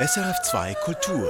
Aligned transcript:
SRF2 0.00 0.74
Kultur. 0.82 1.28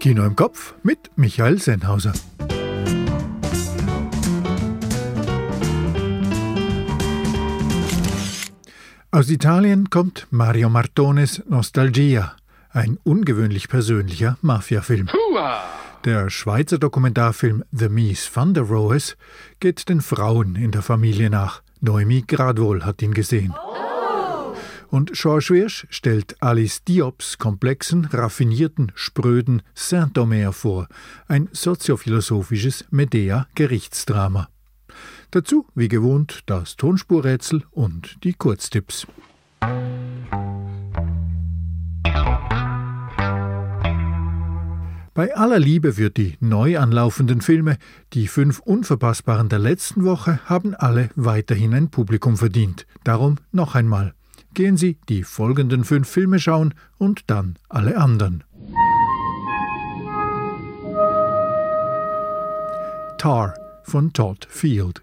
Kino 0.00 0.24
im 0.24 0.34
Kopf 0.34 0.74
mit 0.82 1.12
Michael 1.14 1.60
Sennhauser. 1.60 2.12
Aus 9.12 9.30
Italien 9.30 9.90
kommt 9.90 10.26
Mario 10.32 10.68
Martones 10.70 11.44
Nostalgia, 11.48 12.34
ein 12.70 12.98
ungewöhnlich 13.04 13.68
persönlicher 13.68 14.36
Mafiafilm. 14.42 15.08
Der 16.04 16.30
Schweizer 16.30 16.78
Dokumentarfilm 16.78 17.62
The 17.70 17.88
Mies 17.88 18.28
van 18.34 18.54
der 18.54 18.64
Rohes 18.64 19.16
geht 19.60 19.88
den 19.88 20.00
Frauen 20.00 20.56
in 20.56 20.72
der 20.72 20.82
Familie 20.82 21.30
nach. 21.30 21.62
Noemi 21.80 22.24
Gradwohl 22.26 22.84
hat 22.84 23.02
ihn 23.02 23.14
gesehen. 23.14 23.54
Und 24.90 25.12
Georges 25.12 25.50
Wirsch 25.50 25.86
stellt 25.88 26.42
Alice 26.42 26.82
Diops 26.82 27.38
komplexen, 27.38 28.06
raffinierten, 28.06 28.90
spröden 28.96 29.62
Saint-Omer 29.72 30.52
vor, 30.52 30.88
ein 31.28 31.48
soziophilosophisches 31.52 32.86
Medea-Gerichtsdrama. 32.90 34.48
Dazu, 35.30 35.64
wie 35.76 35.86
gewohnt, 35.86 36.40
das 36.46 36.74
Tonspurrätsel 36.76 37.62
und 37.70 38.16
die 38.24 38.32
Kurztipps. 38.32 39.06
Bei 45.14 45.36
aller 45.36 45.58
Liebe 45.60 45.92
für 45.92 46.10
die 46.10 46.36
neu 46.40 46.78
anlaufenden 46.78 47.42
Filme, 47.42 47.78
die 48.12 48.26
fünf 48.26 48.58
unverpassbaren 48.58 49.48
der 49.48 49.60
letzten 49.60 50.04
Woche 50.04 50.40
haben 50.46 50.74
alle 50.74 51.10
weiterhin 51.14 51.74
ein 51.74 51.90
Publikum 51.90 52.36
verdient. 52.36 52.86
Darum 53.04 53.36
noch 53.52 53.76
einmal. 53.76 54.14
Gehen 54.54 54.76
Sie 54.76 54.98
die 55.08 55.22
folgenden 55.22 55.84
fünf 55.84 56.08
Filme 56.08 56.38
schauen 56.38 56.74
und 56.98 57.22
dann 57.28 57.56
alle 57.68 57.96
anderen. 57.96 58.44
Tar 63.18 63.54
von 63.84 64.12
Todd 64.12 64.46
Field. 64.48 65.02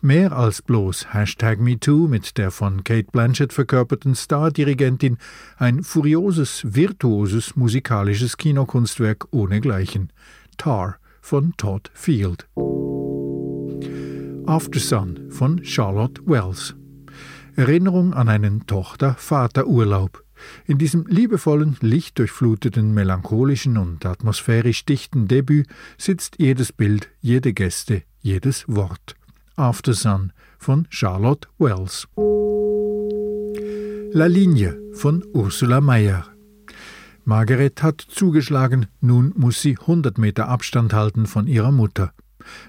Mehr 0.00 0.32
als 0.32 0.62
bloß 0.62 1.12
Hashtag 1.14 1.58
MeToo 1.58 2.06
mit 2.06 2.38
der 2.38 2.50
von 2.50 2.84
Kate 2.84 3.10
Blanchett 3.10 3.52
verkörperten 3.52 4.14
Star-Dirigentin 4.14 5.16
ein 5.56 5.82
furioses, 5.82 6.62
virtuoses 6.64 7.56
musikalisches 7.56 8.36
Kinokunstwerk 8.36 9.26
ohnegleichen. 9.32 10.12
Tar 10.58 10.98
von 11.20 11.54
Todd 11.56 11.90
Field. 11.94 12.46
After 14.46 14.78
Sun 14.78 15.30
von 15.30 15.64
Charlotte 15.64 16.22
Wells. 16.24 16.76
Erinnerung 17.56 18.12
an 18.12 18.28
einen 18.28 18.66
Tochter-Vater-Urlaub. 18.66 20.22
In 20.66 20.76
diesem 20.76 21.06
liebevollen, 21.06 21.78
lichtdurchfluteten, 21.80 22.92
melancholischen 22.92 23.78
und 23.78 24.04
atmosphärisch 24.04 24.84
dichten 24.84 25.26
Debüt 25.26 25.66
sitzt 25.96 26.36
jedes 26.38 26.72
Bild, 26.72 27.08
jede 27.20 27.54
Geste, 27.54 28.02
jedes 28.20 28.64
Wort. 28.68 29.16
After 29.56 29.94
Sun 29.94 30.34
von 30.58 30.86
Charlotte 30.90 31.48
Wells. 31.58 32.06
La 34.12 34.26
Linie 34.26 34.78
von 34.92 35.24
Ursula 35.32 35.80
Mayer. 35.80 36.26
Margaret 37.24 37.82
hat 37.82 38.02
zugeschlagen, 38.02 38.86
nun 39.00 39.32
muss 39.34 39.62
sie 39.62 39.78
100 39.80 40.18
Meter 40.18 40.48
Abstand 40.48 40.92
halten 40.92 41.24
von 41.26 41.46
ihrer 41.46 41.72
Mutter. 41.72 42.12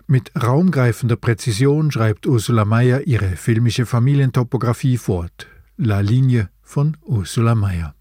Mit 0.07 0.31
raumgreifender 0.41 1.15
Präzision 1.15 1.91
schreibt 1.91 2.27
Ursula 2.27 2.65
Mayer 2.65 3.07
ihre 3.07 3.35
filmische 3.35 3.85
Familientopographie 3.85 4.97
fort. 4.97 5.47
La 5.77 5.99
Linie 5.99 6.49
von 6.61 6.97
Ursula 7.01 7.55
Mayer. 7.55 7.93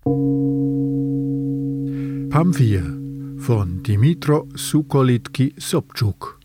Pamphir 2.30 2.82
von 3.38 3.82
Dimitro 3.82 4.48
Sukolitki 4.54 5.54
Sobczuk. 5.58 6.38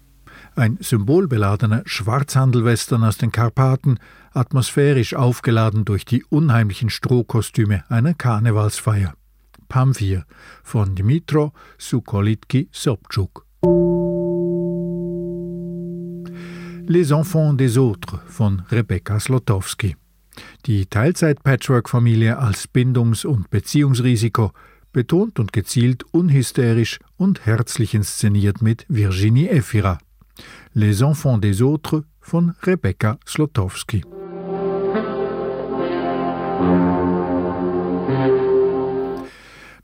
Ein 0.55 0.77
symbolbeladener 0.81 1.83
Schwarzhandelwestern 1.85 3.03
aus 3.03 3.17
den 3.17 3.31
Karpaten, 3.31 3.97
atmosphärisch 4.31 5.15
aufgeladen 5.15 5.85
durch 5.85 6.05
die 6.05 6.23
unheimlichen 6.25 6.89
Strohkostüme 6.89 7.83
einer 7.89 8.13
Karnevalsfeier. 8.13 9.13
Pamphir 9.69 10.25
von 10.63 10.95
Dimitro 10.95 11.53
Sukolitki 11.77 12.69
Sobczuk. 12.71 13.45
Les 16.87 17.11
Enfants 17.11 17.53
des 17.53 17.77
Autres 17.77 18.19
von 18.27 18.63
Rebecca 18.71 19.19
Slotowski. 19.19 19.95
Die 20.65 20.85
Teilzeit-Patchwork-Familie 20.85 22.37
als 22.37 22.67
Bindungs- 22.67 23.25
und 23.25 23.49
Beziehungsrisiko, 23.49 24.51
betont 24.91 25.39
und 25.39 25.53
gezielt 25.53 26.03
unhysterisch 26.11 26.99
und 27.17 27.45
herzlich 27.45 27.93
inszeniert 27.93 28.61
mit 28.61 28.85
Virginie 28.89 29.49
Efira. 29.49 29.99
Les 30.73 31.01
Enfants 31.01 31.41
des 31.41 31.61
Autres 31.61 32.03
von 32.19 32.55
Rebecca 32.63 33.17
Slotowski. 33.25 34.03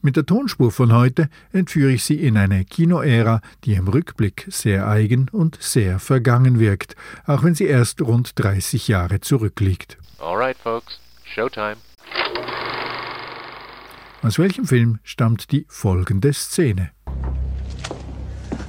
Mit 0.01 0.15
der 0.15 0.25
Tonspur 0.25 0.71
von 0.71 0.93
heute 0.93 1.29
entführe 1.51 1.91
ich 1.91 2.03
Sie 2.03 2.15
in 2.15 2.37
eine 2.37 2.63
Kinoära, 2.65 3.41
die 3.63 3.73
im 3.73 3.87
Rückblick 3.87 4.45
sehr 4.49 4.87
eigen 4.87 5.27
und 5.31 5.57
sehr 5.61 5.99
vergangen 5.99 6.59
wirkt, 6.59 6.95
auch 7.25 7.43
wenn 7.43 7.55
sie 7.55 7.65
erst 7.65 8.01
rund 8.01 8.31
30 8.35 8.87
Jahre 8.87 9.19
zurückliegt. 9.21 9.97
Alright, 10.19 10.57
folks, 10.57 10.99
Showtime. 11.23 11.77
Aus 14.21 14.39
welchem 14.39 14.65
Film 14.65 14.99
stammt 15.03 15.51
die 15.51 15.65
folgende 15.67 16.31
Szene? 16.33 16.91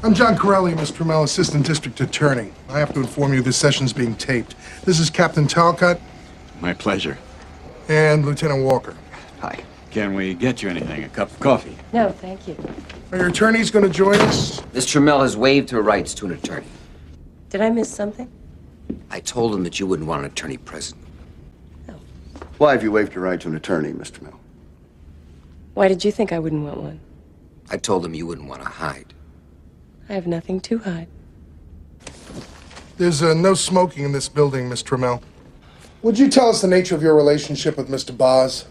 I'm 0.03 0.15
John 0.15 0.37
Corelli, 0.37 0.75
Miss 0.77 0.93
Trammell, 0.93 1.25
Assistant 1.25 1.67
District 1.67 2.01
Attorney. 2.01 2.53
I 2.71 2.79
have 2.79 2.93
to 2.95 3.01
inform 3.01 3.35
you 3.35 3.43
this 3.43 3.59
session's 3.59 3.93
being 3.93 4.17
taped. 4.17 4.55
This 4.85 5.01
is 5.01 5.11
Captain 5.11 5.47
Talcott 5.49 5.99
My 6.61 6.73
pleasure. 6.73 7.17
and 7.89 8.25
Lieutenant 8.25 8.63
Walker. 8.65 8.95
Hi. 9.41 9.59
Can 9.91 10.15
we 10.15 10.35
get 10.35 10.63
you 10.63 10.69
anything? 10.69 11.05
A 11.05 11.09
cup 11.09 11.31
of 11.31 11.41
coffee? 11.41 11.77
No, 11.93 12.11
thank 12.11 12.47
you. 12.47 12.57
Are 13.11 13.19
your 13.19 13.29
attorneys 13.29 13.71
going 13.71 13.87
to 13.87 13.91
join 13.91 14.21
us? 14.21 14.63
Miss 14.75 14.87
Trammell 14.87 15.23
has 15.23 15.37
waived 15.37 15.71
her 15.71 15.81
rights 15.81 16.13
to 16.15 16.27
an 16.27 16.33
attorney. 16.33 16.67
Did 17.49 17.63
I 17.63 17.71
miss 17.71 17.91
something? 17.91 18.31
I 19.11 19.21
told 19.21 19.55
him 19.55 19.65
that 19.65 19.81
you 19.81 19.87
wouldn't 19.87 20.09
want 20.09 20.21
an 20.25 20.31
attorney 20.31 20.59
present. 20.59 21.01
Why 22.59 22.73
have 22.73 22.83
you 22.83 22.91
waived 22.91 23.15
your 23.15 23.23
right 23.23 23.41
to 23.41 23.49
an 23.49 23.55
attorney, 23.55 23.93
Mr. 23.93 24.21
Mill? 24.21 24.39
Why 25.75 25.87
did 25.87 26.05
you 26.05 26.11
think 26.11 26.33
I 26.33 26.41
wouldn't 26.41 26.65
want 26.65 26.81
one? 26.81 27.01
I 27.71 27.77
told 27.77 28.05
him 28.05 28.15
you 28.15 28.27
wouldn't 28.27 28.49
want 28.49 28.63
to 28.63 28.69
hide. 28.69 29.15
I 30.09 30.15
have 30.15 30.27
nothing 30.27 30.61
to 30.63 30.79
hide. 30.79 31.07
There's 32.97 33.23
uh, 33.23 33.35
no 33.35 33.55
smoking 33.55 34.05
in 34.05 34.13
this 34.13 34.29
building, 34.29 34.69
Miss 34.69 34.83
Trammell. 34.83 35.23
Would 36.03 36.19
you 36.19 36.29
tell 36.29 36.49
us 36.49 36.61
the 36.63 36.69
nature 36.69 36.97
of 36.97 37.03
your 37.03 37.15
relationship 37.15 37.77
with 37.77 37.89
Mr. 37.89 38.17
Boz? 38.17 38.65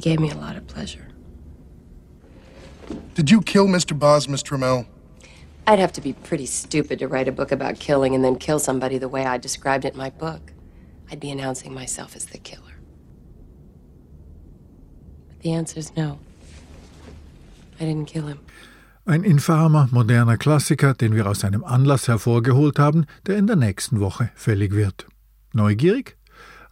He 0.00 0.08
gave 0.08 0.18
me 0.18 0.30
a 0.30 0.34
lot 0.34 0.56
of 0.56 0.66
pleasure. 0.66 1.08
Did 3.14 3.30
you 3.30 3.42
kill 3.42 3.66
Mr. 3.66 3.92
Boz, 3.92 4.28
Miss 4.28 4.42
Trammell? 4.42 4.86
I'd 5.66 5.78
have 5.78 5.92
to 5.92 6.00
be 6.00 6.14
pretty 6.14 6.46
stupid 6.46 6.98
to 7.00 7.06
write 7.06 7.28
a 7.28 7.32
book 7.32 7.52
about 7.52 7.78
killing 7.78 8.14
and 8.14 8.24
then 8.24 8.36
kill 8.36 8.58
somebody 8.58 8.96
the 8.96 9.10
way 9.10 9.26
I 9.26 9.36
described 9.36 9.84
it 9.84 9.92
in 9.92 9.98
my 9.98 10.08
book. 10.08 10.40
I'd 11.10 11.20
be 11.20 11.30
announcing 11.30 11.74
myself 11.74 12.16
as 12.16 12.24
the 12.24 12.38
killer. 12.38 12.76
But 15.28 15.40
the 15.40 15.52
answer's 15.52 15.94
no. 15.94 16.18
I 17.78 17.84
didn't 17.84 18.06
kill 18.06 18.26
him. 18.26 18.38
Ein 19.04 19.22
infamer, 19.22 19.90
moderner 19.92 20.38
Klassiker, 20.38 20.94
den 20.94 21.14
wir 21.14 21.26
aus 21.26 21.44
einem 21.44 21.62
Anlass 21.62 22.08
hervorgeholt 22.08 22.78
haben, 22.78 23.04
der 23.26 23.36
in 23.36 23.46
der 23.46 23.56
nächsten 23.56 24.00
Woche 24.00 24.30
fällig 24.34 24.72
wird. 24.72 25.06
Neugierig? 25.52 26.16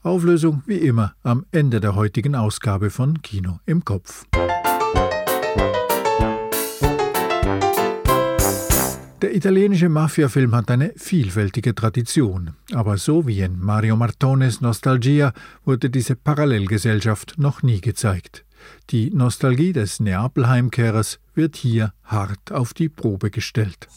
Auflösung 0.03 0.63
wie 0.67 0.79
immer 0.79 1.15
am 1.23 1.45
Ende 1.51 1.81
der 1.81 1.95
heutigen 1.95 2.35
Ausgabe 2.35 2.91
von 2.91 3.21
Kino 3.23 3.59
im 3.67 3.85
Kopf. 3.85 4.27
Der 9.21 9.35
italienische 9.35 9.89
Mafiafilm 9.89 10.55
hat 10.55 10.71
eine 10.71 10.93
vielfältige 10.97 11.75
Tradition, 11.75 12.53
aber 12.73 12.99
so 12.99 13.27
wie 13.27 13.41
in 13.41 13.59
Mario 13.59 13.97
Martones 13.97 14.61
Nostalgia 14.61 15.33
wurde 15.65 15.91
diese 15.91 16.15
Parallelgesellschaft 16.15 17.35
noch 17.37 17.63
nie 17.65 17.81
gezeigt. 17.81 18.45
Die 18.91 19.11
Nostalgie 19.11 19.73
des 19.73 19.99
Neapel-Heimkehrers 19.99 21.19
wird 21.35 21.57
hier 21.57 21.93
hart 22.05 22.53
auf 22.53 22.75
die 22.75 22.89
Probe 22.89 23.31
gestellt. 23.31 23.89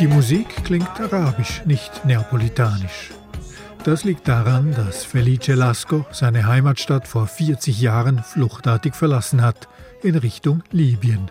Die 0.00 0.08
Musik 0.08 0.48
klingt 0.64 1.00
arabisch, 1.00 1.62
nicht 1.64 2.04
neapolitanisch. 2.04 3.12
Das 3.84 4.04
liegt 4.04 4.26
daran, 4.28 4.72
dass 4.72 5.04
Felice 5.04 5.54
Lasco 5.54 6.04
seine 6.10 6.46
Heimatstadt 6.46 7.06
vor 7.08 7.26
40 7.26 7.80
Jahren 7.80 8.22
fluchtartig 8.22 8.94
verlassen 8.94 9.40
hat, 9.40 9.68
in 10.02 10.16
Richtung 10.16 10.62
Libyen. 10.72 11.30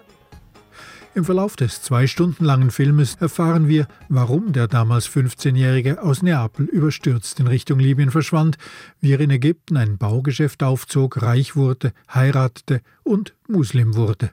Im 1.16 1.25
Verlauf 1.25 1.56
des 1.56 1.81
zwei 1.81 2.07
Stunden 2.07 2.44
langen 2.44 2.72
Filmes 2.72 3.16
erfahren 3.19 3.68
wir, 3.68 3.88
warum 4.10 4.52
der 4.52 4.68
damals 4.68 5.07
15-Jährige 5.07 6.02
aus 6.02 6.24
Neapel 6.24 6.66
überstürzt 6.66 7.40
in 7.40 7.48
Richtung 7.48 7.80
Libyen 7.80 8.10
verschwand, 8.10 8.57
wie 9.00 9.13
er 9.13 9.19
in 9.19 9.30
Ägypten 9.30 9.78
ein 9.78 9.98
Baugeschäft 9.98 10.63
aufzog, 10.63 11.22
reich 11.22 11.56
wurde, 11.56 11.94
heiratete 12.13 12.81
und 13.04 13.36
Muslim 13.48 13.96
wurde. 13.96 14.31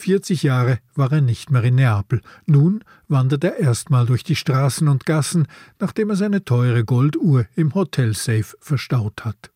40 0.00 0.42
Jahre 0.42 0.78
war 0.94 1.12
er 1.12 1.20
nicht 1.20 1.50
mehr 1.50 1.62
in 1.62 1.76
Neapel. 1.76 2.20
Nun 2.46 2.82
wandert 3.08 3.44
er 3.44 3.58
erstmal 3.58 4.06
durch 4.06 4.24
die 4.24 4.36
Straßen 4.36 4.88
und 4.88 5.06
Gassen, 5.06 5.46
nachdem 5.78 6.10
er 6.10 6.16
seine 6.16 6.44
teure 6.44 6.84
Golduhr 6.84 7.46
im 7.54 7.74
Hotelsafe 7.74 8.56
verstaut 8.60 9.24
hat. 9.24 9.50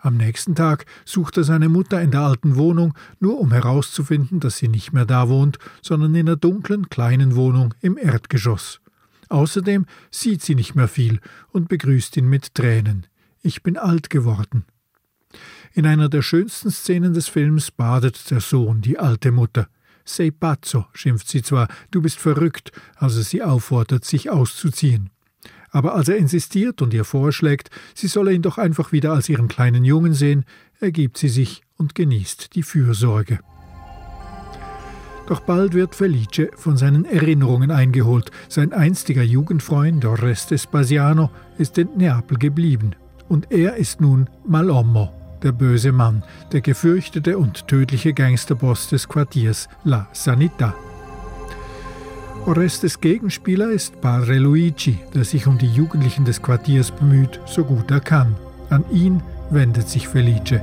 Am 0.00 0.16
nächsten 0.16 0.54
Tag 0.54 0.86
sucht 1.04 1.36
er 1.38 1.44
seine 1.44 1.68
Mutter 1.68 2.00
in 2.00 2.12
der 2.12 2.20
alten 2.20 2.56
Wohnung, 2.56 2.94
nur 3.18 3.40
um 3.40 3.52
herauszufinden, 3.52 4.38
dass 4.38 4.56
sie 4.56 4.68
nicht 4.68 4.92
mehr 4.92 5.06
da 5.06 5.28
wohnt, 5.28 5.58
sondern 5.82 6.14
in 6.14 6.28
einer 6.28 6.36
dunklen 6.36 6.88
kleinen 6.88 7.34
Wohnung 7.34 7.74
im 7.80 7.98
Erdgeschoss. 7.98 8.80
Außerdem 9.28 9.86
sieht 10.10 10.42
sie 10.42 10.54
nicht 10.54 10.74
mehr 10.74 10.88
viel 10.88 11.20
und 11.50 11.68
begrüßt 11.68 12.16
ihn 12.16 12.28
mit 12.28 12.54
Tränen. 12.54 13.06
Ich 13.42 13.62
bin 13.62 13.76
alt 13.76 14.08
geworden. 14.10 14.64
In 15.78 15.86
einer 15.86 16.08
der 16.08 16.22
schönsten 16.22 16.72
Szenen 16.72 17.14
des 17.14 17.28
Films 17.28 17.70
badet 17.70 18.32
der 18.32 18.40
Sohn 18.40 18.80
die 18.80 18.98
alte 18.98 19.30
Mutter. 19.30 19.68
Sei 20.04 20.32
pazzo, 20.32 20.86
schimpft 20.92 21.28
sie 21.28 21.40
zwar, 21.40 21.68
du 21.92 22.02
bist 22.02 22.18
verrückt, 22.18 22.72
als 22.96 23.16
er 23.16 23.22
sie 23.22 23.44
auffordert, 23.44 24.04
sich 24.04 24.28
auszuziehen. 24.28 25.10
Aber 25.70 25.94
als 25.94 26.08
er 26.08 26.16
insistiert 26.16 26.82
und 26.82 26.92
ihr 26.94 27.04
vorschlägt, 27.04 27.70
sie 27.94 28.08
solle 28.08 28.32
ihn 28.32 28.42
doch 28.42 28.58
einfach 28.58 28.90
wieder 28.90 29.12
als 29.12 29.28
ihren 29.28 29.46
kleinen 29.46 29.84
Jungen 29.84 30.14
sehen, 30.14 30.44
ergibt 30.80 31.16
sie 31.16 31.28
sich 31.28 31.62
und 31.76 31.94
genießt 31.94 32.56
die 32.56 32.64
Fürsorge. 32.64 33.38
Doch 35.28 35.38
bald 35.38 35.74
wird 35.74 35.94
Felice 35.94 36.50
von 36.56 36.76
seinen 36.76 37.04
Erinnerungen 37.04 37.70
eingeholt. 37.70 38.32
Sein 38.48 38.72
einstiger 38.72 39.22
Jugendfreund 39.22 40.04
Oreste 40.04 40.58
Spasiano 40.58 41.30
ist 41.56 41.78
in 41.78 41.96
Neapel 41.96 42.36
geblieben. 42.36 42.96
Und 43.28 43.52
er 43.52 43.76
ist 43.76 44.00
nun 44.00 44.28
Malommo, 44.44 45.12
der 45.42 45.52
böse 45.52 45.92
Mann, 45.92 46.22
der 46.52 46.60
gefürchtete 46.60 47.38
und 47.38 47.66
tödliche 47.68 48.12
Gangsterboss 48.12 48.88
des 48.88 49.08
Quartiers 49.08 49.68
La 49.84 50.08
Sanità. 50.12 50.74
Orestes 52.46 53.00
Gegenspieler 53.00 53.70
ist 53.70 54.00
Padre 54.00 54.38
Luigi, 54.38 54.98
der 55.14 55.24
sich 55.24 55.46
um 55.46 55.58
die 55.58 55.70
Jugendlichen 55.70 56.24
des 56.24 56.40
Quartiers 56.40 56.90
bemüht, 56.90 57.40
so 57.46 57.64
gut 57.64 57.90
er 57.90 58.00
kann. 58.00 58.36
An 58.70 58.84
ihn 58.90 59.22
wendet 59.50 59.88
sich 59.88 60.08
Felice. 60.08 60.60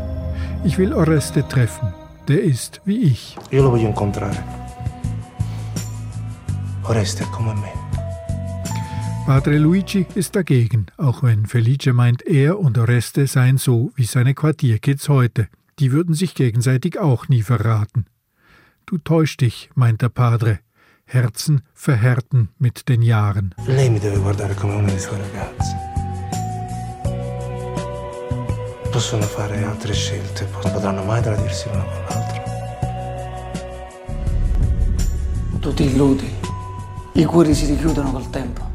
Ich 0.63 0.77
will 0.77 0.93
Oreste 0.93 1.47
treffen. 1.47 1.93
Der 2.27 2.41
ist 2.41 2.81
wie 2.85 3.03
ich. 3.03 3.37
Io 3.51 3.63
lo 3.63 3.69
voglio 3.69 3.87
incontrare. 3.87 4.43
Oreste 6.83 7.23
è 7.23 7.27
come 7.27 7.53
me. 7.53 7.84
Padre 9.25 9.57
Luigi 9.57 10.05
ist 10.13 10.35
dagegen, 10.35 10.85
auch 10.97 11.23
wenn 11.23 11.47
Felice 11.47 11.93
meint, 11.93 12.21
er 12.27 12.59
und 12.59 12.77
Oreste 12.77 13.25
seien 13.25 13.57
so 13.57 13.91
wie 13.95 14.05
seine 14.05 14.35
Quartierkids 14.35 15.09
heute. 15.09 15.47
Die 15.79 15.91
würden 15.91 16.13
sich 16.13 16.35
gegenseitig 16.35 16.99
auch 16.99 17.27
nie 17.27 17.41
verraten. 17.41 18.05
Du 18.85 18.99
täuschst 18.99 19.41
dich, 19.41 19.71
meint 19.73 20.03
der 20.03 20.09
Padre. 20.09 20.59
Herzen 21.05 21.61
verhärten 21.73 22.49
mit 22.59 22.87
den 22.87 23.01
Jahren. 23.01 23.55
Lei 23.65 23.89
mi 23.89 23.99
deve 23.99 24.19
guardare 24.19 24.53
come 24.53 24.75
una 24.75 24.89
dei 24.89 24.99
suoi 24.99 25.17
ragazzi. 25.17 25.73
Possono 28.91 29.23
fare 29.23 29.63
altre 29.63 29.93
scelte, 29.93 30.47
non 30.63 30.71
potranno 30.71 31.03
mai 31.03 31.23
tradirsi 31.23 31.67
l'uno 31.69 31.83
con 31.83 32.03
l'altro. 32.09 32.43
Tu 35.61 35.73
ti 35.73 35.83
illudi. 35.85 36.31
I 37.13 37.25
cuori 37.25 37.55
si 37.55 37.65
richiudono 37.65 38.11
col 38.11 38.29
tempo. 38.29 38.74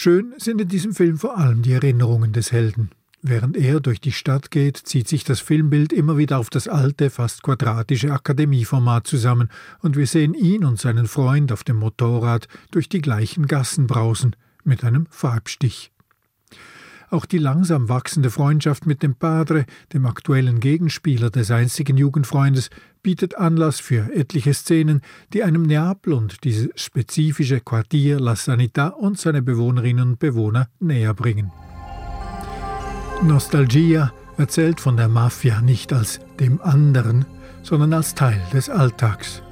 Schön 0.00 0.32
sind 0.36 0.60
in 0.60 0.68
diesem 0.68 0.94
Film 0.94 1.18
vor 1.18 1.36
allem 1.36 1.62
die 1.62 1.72
Erinnerungen 1.72 2.32
des 2.32 2.52
Helden. 2.52 2.92
Während 3.20 3.56
er 3.56 3.80
durch 3.80 4.00
die 4.00 4.12
Stadt 4.12 4.52
geht, 4.52 4.76
zieht 4.76 5.08
sich 5.08 5.24
das 5.24 5.40
Filmbild 5.40 5.92
immer 5.92 6.16
wieder 6.16 6.38
auf 6.38 6.50
das 6.50 6.68
alte, 6.68 7.10
fast 7.10 7.42
quadratische 7.42 8.12
Akademieformat 8.12 9.08
zusammen, 9.08 9.48
und 9.80 9.96
wir 9.96 10.06
sehen 10.06 10.34
ihn 10.34 10.64
und 10.64 10.78
seinen 10.78 11.08
Freund 11.08 11.50
auf 11.50 11.64
dem 11.64 11.78
Motorrad 11.78 12.46
durch 12.70 12.88
die 12.88 13.00
gleichen 13.00 13.48
Gassen 13.48 13.88
brausen, 13.88 14.36
mit 14.62 14.84
einem 14.84 15.06
Farbstich. 15.10 15.90
Auch 17.10 17.24
die 17.24 17.38
langsam 17.38 17.88
wachsende 17.88 18.30
Freundschaft 18.30 18.84
mit 18.84 19.02
dem 19.02 19.14
Padre, 19.14 19.64
dem 19.94 20.04
aktuellen 20.04 20.60
Gegenspieler 20.60 21.30
des 21.30 21.50
einzigen 21.50 21.96
Jugendfreundes, 21.96 22.68
bietet 23.02 23.36
Anlass 23.36 23.80
für 23.80 24.14
etliche 24.14 24.52
Szenen, 24.52 25.00
die 25.32 25.42
einem 25.42 25.62
Neapel 25.62 26.12
und 26.12 26.44
dieses 26.44 26.68
spezifische 26.74 27.60
Quartier 27.60 28.20
La 28.20 28.34
Sanità 28.34 28.90
und 28.90 29.18
seine 29.18 29.40
Bewohnerinnen 29.40 30.10
und 30.10 30.18
Bewohner 30.18 30.68
näher 30.80 31.14
bringen. 31.14 31.50
Nostalgia 33.22 34.12
erzählt 34.36 34.80
von 34.80 34.96
der 34.96 35.08
Mafia 35.08 35.62
nicht 35.62 35.92
als 35.92 36.20
dem 36.38 36.60
anderen, 36.60 37.24
sondern 37.62 37.94
als 37.94 38.14
Teil 38.14 38.40
des 38.52 38.68
Alltags. 38.68 39.42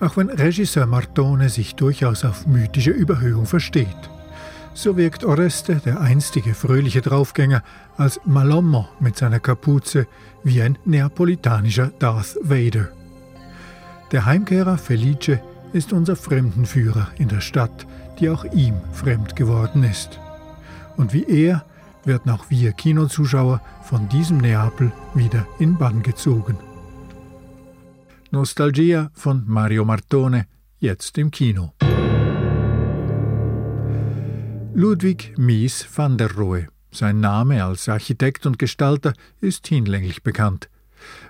Auch 0.00 0.16
wenn 0.16 0.30
Regisseur 0.30 0.86
Martone 0.86 1.50
sich 1.50 1.74
durchaus 1.76 2.24
auf 2.24 2.46
mythische 2.46 2.90
Überhöhung 2.90 3.46
versteht. 3.46 4.10
So 4.76 4.96
wirkt 4.96 5.24
Oreste, 5.24 5.76
der 5.76 6.00
einstige 6.00 6.52
fröhliche 6.52 7.00
Draufgänger, 7.00 7.62
als 7.96 8.20
Malommo 8.24 8.88
mit 8.98 9.16
seiner 9.16 9.38
Kapuze 9.38 10.08
wie 10.42 10.62
ein 10.62 10.76
neapolitanischer 10.84 11.92
Darth 12.00 12.36
Vader. 12.42 12.88
Der 14.10 14.26
Heimkehrer 14.26 14.76
Felice 14.76 15.40
ist 15.72 15.92
unser 15.92 16.16
Fremdenführer 16.16 17.08
in 17.18 17.28
der 17.28 17.40
Stadt, 17.40 17.86
die 18.18 18.28
auch 18.28 18.44
ihm 18.52 18.74
fremd 18.92 19.36
geworden 19.36 19.84
ist. 19.84 20.18
Und 20.96 21.12
wie 21.12 21.24
er 21.24 21.64
werden 22.04 22.30
auch 22.30 22.50
wir 22.50 22.72
Kinozuschauer 22.72 23.60
von 23.82 24.08
diesem 24.08 24.38
Neapel 24.38 24.92
wieder 25.14 25.46
in 25.58 25.78
Bann 25.78 26.02
gezogen. 26.02 26.58
Nostalgia 28.30 29.10
von 29.14 29.44
Mario 29.46 29.84
Martone, 29.84 30.46
jetzt 30.80 31.16
im 31.18 31.30
Kino. 31.30 31.72
Ludwig 34.76 35.34
Mies 35.38 35.86
van 35.96 36.18
der 36.18 36.34
Rohe. 36.34 36.66
Sein 36.90 37.20
Name 37.20 37.64
als 37.64 37.88
Architekt 37.88 38.44
und 38.44 38.58
Gestalter 38.58 39.12
ist 39.40 39.68
hinlänglich 39.68 40.24
bekannt. 40.24 40.68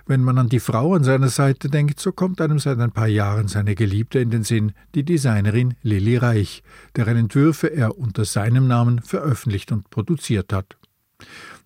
Wenn 0.07 0.23
man 0.23 0.39
an 0.39 0.49
die 0.49 0.59
Frau 0.59 0.95
an 0.95 1.03
seiner 1.03 1.29
Seite 1.29 1.69
denkt, 1.69 1.99
so 1.99 2.11
kommt 2.11 2.41
einem 2.41 2.57
seit 2.57 2.79
ein 2.79 2.91
paar 2.91 3.07
Jahren 3.07 3.47
seine 3.47 3.75
Geliebte 3.75 4.17
in 4.17 4.31
den 4.31 4.43
Sinn, 4.43 4.71
die 4.95 5.03
Designerin 5.03 5.75
Lilly 5.83 6.17
Reich, 6.17 6.63
deren 6.95 7.17
Entwürfe 7.17 7.67
er 7.67 7.99
unter 7.99 8.25
seinem 8.25 8.67
Namen 8.67 8.99
veröffentlicht 9.03 9.71
und 9.71 9.91
produziert 9.91 10.51
hat. 10.51 10.77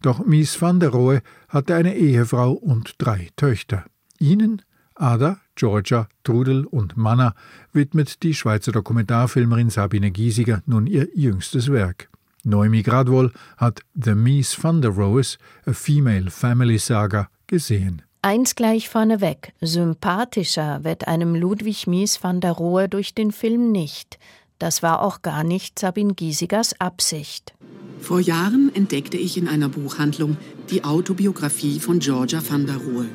Doch 0.01 0.25
Mies 0.25 0.61
van 0.61 0.81
der 0.81 0.89
Rohe 0.89 1.21
hatte 1.47 1.75
eine 1.75 1.95
Ehefrau 1.95 2.51
und 2.51 2.95
drei 2.97 3.29
Töchter. 3.37 3.85
Ihnen 4.19 4.63
Ada, 4.95 5.39
Georgia, 5.59 6.07
Trudel 6.23 6.65
und 6.65 6.95
Manna 6.95 7.35
widmet 7.73 8.23
die 8.23 8.33
Schweizer 8.33 8.71
Dokumentarfilmerin 8.71 9.69
Sabine 9.69 10.09
Giesiger 10.09 10.63
nun 10.65 10.87
ihr 10.87 11.09
jüngstes 11.13 11.69
Werk. 11.69 12.09
Noemi 12.45 12.81
Gradwohl 12.81 13.33
hat 13.57 13.81
The 13.93 14.15
Mies 14.15 14.57
van 14.63 14.81
der 14.81 14.91
Rose, 14.91 15.37
a 15.65 15.73
Female 15.73 16.31
Family 16.31 16.77
Saga, 16.77 17.27
gesehen. 17.47 18.01
Eins 18.21 18.55
gleich 18.55 18.87
vorneweg, 18.87 19.51
sympathischer 19.59 20.85
wird 20.85 21.09
einem 21.09 21.35
Ludwig 21.35 21.87
Mies 21.87 22.23
van 22.23 22.39
der 22.39 22.53
Rohe 22.53 22.87
durch 22.87 23.13
den 23.13 23.33
Film 23.33 23.73
nicht. 23.73 24.17
Das 24.59 24.81
war 24.81 25.01
auch 25.01 25.21
gar 25.21 25.43
nicht 25.43 25.77
Sabine 25.77 26.13
Giesigers 26.13 26.79
Absicht. 26.79 27.53
Vor 27.99 28.21
Jahren 28.21 28.71
entdeckte 28.73 29.17
ich 29.17 29.37
in 29.37 29.49
einer 29.49 29.67
Buchhandlung 29.67 30.37
die 30.69 30.85
Autobiografie 30.85 31.81
von 31.81 31.99
Georgia 31.99 32.41
van 32.47 32.65
der 32.65 32.77
Rohe 32.77 33.07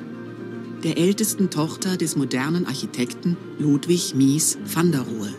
der 0.85 0.99
ältesten 0.99 1.49
Tochter 1.49 1.97
des 1.97 2.15
modernen 2.15 2.67
Architekten 2.67 3.39
Ludwig 3.59 4.15
Mies 4.15 4.59
van 4.65 4.93
der 4.93 5.01
Rohe. 5.01 5.33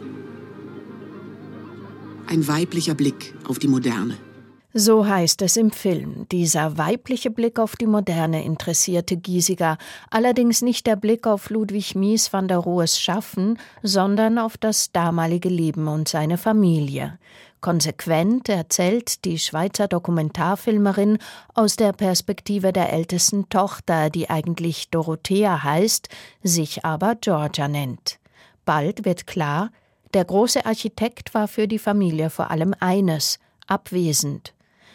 Ein 2.25 2.47
weiblicher 2.47 2.95
Blick 2.95 3.35
auf 3.47 3.59
die 3.59 3.67
Moderne. 3.67 4.17
So 4.73 5.07
heißt 5.07 5.41
es 5.43 5.55
im 5.55 5.71
Film. 5.71 6.25
Dieser 6.31 6.77
weibliche 6.77 7.29
Blick 7.29 7.59
auf 7.59 7.75
die 7.75 7.85
Moderne 7.85 8.43
interessierte 8.43 9.15
Giesiger, 9.15 9.77
allerdings 10.09 10.63
nicht 10.63 10.87
der 10.87 10.97
Blick 10.97 11.27
auf 11.27 11.49
Ludwig 11.49 11.95
Mies 11.95 12.33
van 12.33 12.47
der 12.47 12.57
Rohes 12.57 12.99
Schaffen, 12.99 13.57
sondern 13.83 14.37
auf 14.39 14.57
das 14.57 14.91
damalige 14.91 15.47
Leben 15.47 15.87
und 15.87 16.09
seine 16.09 16.37
Familie. 16.37 17.19
Konsequent 17.65 18.47
erzählt 18.47 19.25
die 19.25 19.39
Schweizer 19.39 19.87
Dokumentarfilmerin 19.87 21.17
aus 21.55 21.75
der 21.77 21.93
Perspektive 21.93 22.71
der 22.71 22.93
ältesten 22.93 23.49
Tochter, 23.49 24.11
die 24.11 24.29
eigentlich 24.29 24.91
Dorothea 24.91 25.63
heißt, 25.63 26.09
sich 26.43 26.85
aber 26.85 27.15
Georgia 27.15 27.67
nennt. 27.67 28.19
Bald 28.65 29.03
wird 29.03 29.25
klar, 29.25 29.71
der 30.13 30.25
große 30.25 30.63
Architekt 30.63 31.33
war 31.33 31.47
für 31.47 31.67
die 31.67 31.79
Familie 31.79 32.29
vor 32.29 32.51
allem 32.51 32.75
eines 32.79 33.39
abwesend. 33.65 34.53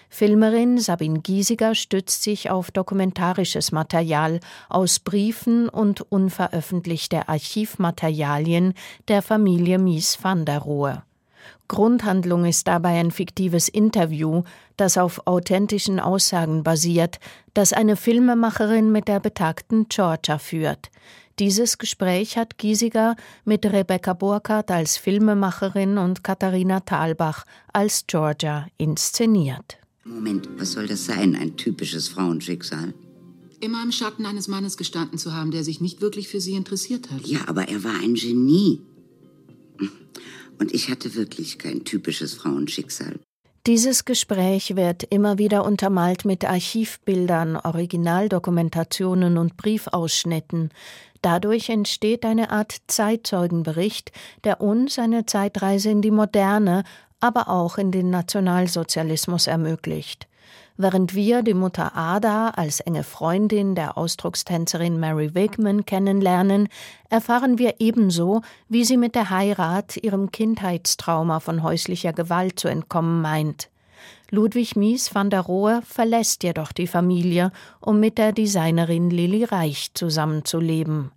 Filmerin 0.08 0.78
Sabine 0.78 1.22
Giesiger 1.22 1.74
stützt 1.74 2.22
sich 2.22 2.50
auf 2.50 2.70
dokumentarisches 2.70 3.72
Material 3.72 4.38
aus 4.68 5.00
Briefen 5.00 5.68
und 5.68 6.02
unveröffentlichte 6.02 7.28
Archivmaterialien 7.28 8.74
der 9.08 9.22
Familie 9.22 9.80
Mies 9.80 10.22
van 10.22 10.44
der 10.44 10.60
Rohe. 10.60 11.02
Grundhandlung 11.68 12.44
ist 12.44 12.66
dabei 12.66 12.98
ein 13.00 13.10
fiktives 13.10 13.68
Interview, 13.68 14.42
das 14.76 14.98
auf 14.98 15.26
authentischen 15.26 16.00
Aussagen 16.00 16.62
basiert, 16.62 17.18
das 17.54 17.72
eine 17.72 17.96
Filmemacherin 17.96 18.90
mit 18.90 19.08
der 19.08 19.20
betagten 19.20 19.86
Georgia 19.88 20.38
führt. 20.38 20.90
Dieses 21.38 21.78
Gespräch 21.78 22.36
hat 22.36 22.58
Giesiger 22.58 23.16
mit 23.44 23.64
Rebecca 23.64 24.12
Burkhardt 24.12 24.70
als 24.70 24.98
Filmemacherin 24.98 25.96
und 25.96 26.22
Katharina 26.22 26.80
Thalbach 26.80 27.46
als 27.72 28.04
Georgia 28.06 28.66
inszeniert. 28.76 29.78
Moment, 30.04 30.48
was 30.58 30.72
soll 30.72 30.86
das 30.86 31.06
sein? 31.06 31.34
Ein 31.36 31.56
typisches 31.56 32.08
Frauenschicksal? 32.08 32.92
Immer 33.60 33.82
im 33.82 33.92
Schatten 33.92 34.26
eines 34.26 34.48
Mannes 34.48 34.76
gestanden 34.76 35.18
zu 35.18 35.32
haben, 35.32 35.50
der 35.50 35.64
sich 35.64 35.80
nicht 35.80 36.00
wirklich 36.00 36.28
für 36.28 36.40
sie 36.40 36.54
interessiert 36.54 37.10
hat. 37.10 37.26
Ja, 37.26 37.40
aber 37.46 37.68
er 37.68 37.84
war 37.84 37.94
ein 38.02 38.14
Genie. 38.14 38.80
Und 40.60 40.72
ich 40.74 40.90
hatte 40.90 41.14
wirklich 41.14 41.58
kein 41.58 41.84
typisches 41.84 42.34
Frauenschicksal. 42.34 43.18
Dieses 43.66 44.04
Gespräch 44.04 44.76
wird 44.76 45.02
immer 45.02 45.38
wieder 45.38 45.64
untermalt 45.64 46.24
mit 46.24 46.44
Archivbildern, 46.44 47.56
Originaldokumentationen 47.56 49.38
und 49.38 49.56
Briefausschnitten. 49.56 50.70
Dadurch 51.22 51.68
entsteht 51.68 52.24
eine 52.24 52.50
Art 52.50 52.76
Zeitzeugenbericht, 52.86 54.12
der 54.44 54.60
uns 54.60 54.98
eine 54.98 55.26
Zeitreise 55.26 55.90
in 55.90 56.00
die 56.00 56.10
Moderne, 56.10 56.84
aber 57.20 57.48
auch 57.48 57.76
in 57.76 57.90
den 57.90 58.08
Nationalsozialismus 58.08 59.46
ermöglicht. 59.46 60.26
Während 60.82 61.14
wir 61.14 61.42
die 61.42 61.52
Mutter 61.52 61.94
Ada 61.94 62.52
als 62.56 62.80
enge 62.80 63.04
Freundin 63.04 63.74
der 63.74 63.98
Ausdruckstänzerin 63.98 64.98
Mary 64.98 65.34
Wigman 65.34 65.84
kennenlernen, 65.84 66.68
erfahren 67.10 67.58
wir 67.58 67.74
ebenso, 67.80 68.40
wie 68.70 68.86
sie 68.86 68.96
mit 68.96 69.14
der 69.14 69.28
Heirat 69.28 69.98
ihrem 69.98 70.32
Kindheitstrauma 70.32 71.40
von 71.40 71.62
häuslicher 71.62 72.14
Gewalt 72.14 72.58
zu 72.58 72.68
entkommen 72.68 73.20
meint. 73.20 73.68
Ludwig 74.30 74.74
Mies 74.74 75.14
van 75.14 75.28
der 75.28 75.42
Rohe 75.42 75.82
verlässt 75.84 76.44
jedoch 76.44 76.72
die 76.72 76.86
Familie, 76.86 77.52
um 77.80 78.00
mit 78.00 78.16
der 78.16 78.32
Designerin 78.32 79.10
Lilly 79.10 79.44
Reich 79.44 79.90
zusammenzuleben. 79.92 81.12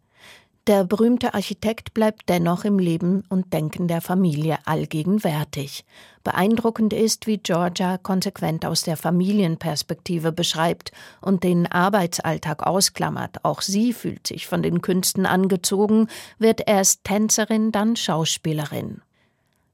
Der 0.66 0.86
berühmte 0.86 1.34
Architekt 1.34 1.94
bleibt 1.94 2.30
dennoch 2.30 2.64
im 2.64 2.80
Leben 2.80 3.26
und 3.28 3.52
Denken 3.52 3.90
der 3.90 4.00
Familie 4.00 4.60
allgegenwärtig. 4.64 5.84
Beeindruckend 6.24 6.94
ist, 6.94 7.28
wie 7.28 7.38
Georgia 7.38 7.98
konsequent 7.98 8.66
aus 8.66 8.84
der 8.84 8.96
Familienperspektive 8.96 10.32
beschreibt 10.32 10.94
und 11.20 11.44
den 11.44 11.70
Arbeitsalltag 11.70 12.66
ausklammert. 12.66 13.44
Auch 13.44 13.62
sie 13.62 13.92
fühlt 13.92 14.26
sich 14.26 14.48
von 14.48 14.64
den 14.64 14.82
Künsten 14.82 15.26
angezogen, 15.26 16.08
wird 16.40 16.62
erst 16.66 17.04
Tänzerin, 17.04 17.74
dann 17.74 17.98
Schauspielerin. 17.98 19.02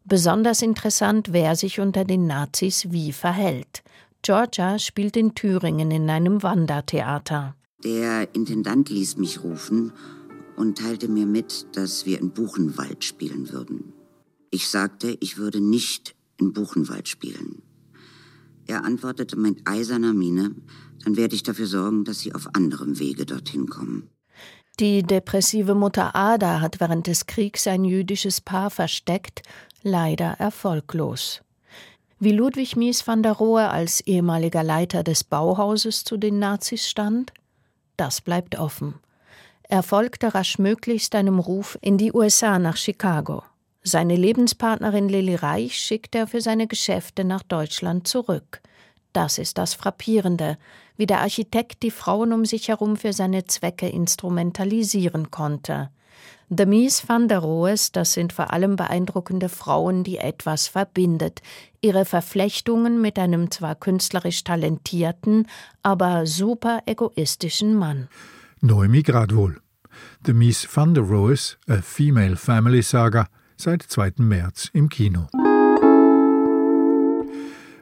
Besonders 0.05 0.63
interessant, 0.63 1.33
wer 1.33 1.55
sich 1.55 1.79
unter 1.79 2.03
den 2.03 2.25
Nazis 2.25 2.91
wie 2.91 3.11
verhält. 3.11 3.83
Georgia 4.23 4.79
spielt 4.79 5.15
in 5.17 5.35
Thüringen 5.35 5.91
in 5.91 6.09
einem 6.09 6.41
Wandertheater. 6.41 7.53
Der 7.83 8.33
Intendant 8.33 8.89
ließ 8.89 9.17
mich 9.17 9.43
rufen 9.43 9.93
und 10.59 10.77
teilte 10.77 11.07
mir 11.07 11.25
mit, 11.25 11.67
dass 11.77 12.05
wir 12.05 12.19
in 12.19 12.31
Buchenwald 12.31 13.05
spielen 13.05 13.49
würden. 13.49 13.93
Ich 14.51 14.67
sagte, 14.67 15.15
ich 15.21 15.37
würde 15.37 15.61
nicht 15.61 16.15
in 16.37 16.51
Buchenwald 16.51 17.07
spielen. 17.07 17.63
Er 18.67 18.83
antwortete 18.83 19.37
mit 19.37 19.61
eiserner 19.63 20.13
Miene, 20.13 20.53
dann 21.05 21.15
werde 21.15 21.33
ich 21.35 21.43
dafür 21.43 21.65
sorgen, 21.65 22.03
dass 22.03 22.19
Sie 22.19 22.35
auf 22.35 22.49
anderem 22.55 22.99
Wege 22.99 23.25
dorthin 23.25 23.67
kommen. 23.67 24.09
Die 24.81 25.01
depressive 25.01 25.75
Mutter 25.75 26.13
Ada 26.13 26.59
hat 26.59 26.81
während 26.81 27.07
des 27.07 27.25
Kriegs 27.25 27.65
ein 27.65 27.85
jüdisches 27.85 28.41
Paar 28.41 28.69
versteckt, 28.69 29.43
leider 29.81 30.31
erfolglos. 30.39 31.41
Wie 32.19 32.33
Ludwig 32.33 32.75
Mies 32.75 33.07
van 33.07 33.23
der 33.23 33.31
Rohe 33.31 33.69
als 33.69 34.01
ehemaliger 34.01 34.63
Leiter 34.63 35.03
des 35.03 35.23
Bauhauses 35.23 36.03
zu 36.03 36.17
den 36.17 36.37
Nazis 36.37 36.89
stand, 36.89 37.31
das 37.95 38.19
bleibt 38.19 38.59
offen. 38.59 38.95
Er 39.71 39.83
folgte 39.83 40.33
rasch 40.33 40.57
möglichst 40.57 41.13
einem 41.13 41.37
Ruf 41.37 41.77
in 41.81 41.99
die 41.99 42.11
USA 42.11 42.57
nach 42.57 42.75
Chicago. 42.75 43.43
Seine 43.83 44.15
Lebenspartnerin 44.15 45.07
Lilly 45.07 45.35
Reich 45.35 45.79
schickt 45.79 46.15
er 46.15 46.25
für 46.25 46.41
seine 46.41 46.65
Geschäfte 46.65 47.23
nach 47.23 47.43
Deutschland 47.43 48.07
zurück. 48.07 48.61
Das 49.13 49.37
ist 49.37 49.59
das 49.59 49.75
Frappierende, 49.75 50.57
wie 50.97 51.05
der 51.05 51.21
Architekt 51.21 51.83
die 51.83 51.91
Frauen 51.91 52.33
um 52.33 52.45
sich 52.45 52.69
herum 52.69 52.97
für 52.97 53.13
seine 53.13 53.45
Zwecke 53.45 53.87
instrumentalisieren 53.87 55.29
konnte. 55.29 55.91
Mies 56.49 57.07
van 57.07 57.27
der 57.27 57.37
Rohes, 57.37 57.91
das 57.91 58.13
sind 58.13 58.33
vor 58.33 58.51
allem 58.51 58.75
beeindruckende 58.75 59.49
Frauen, 59.49 60.03
die 60.03 60.17
etwas 60.17 60.67
verbindet. 60.67 61.43
Ihre 61.79 62.05
Verflechtungen 62.05 63.01
mit 63.01 63.19
einem 63.19 63.51
zwar 63.51 63.75
künstlerisch 63.75 64.43
talentierten, 64.43 65.47
aber 65.83 66.25
super 66.25 66.81
egoistischen 66.87 67.75
Mann. 67.75 68.09
Noemi 68.61 69.03
Gradwohl. 69.03 69.61
The 70.25 70.33
Miss 70.33 70.67
Van 70.75 70.93
der 70.93 71.03
Rohes, 71.03 71.57
A 71.67 71.81
Female 71.81 72.35
Family 72.35 72.81
Saga, 72.81 73.27
seit 73.55 73.83
2. 73.83 74.15
März 74.17 74.69
im 74.73 74.89
Kino. 74.89 75.27